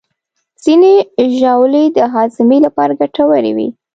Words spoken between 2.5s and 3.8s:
لپاره ګټورې وي.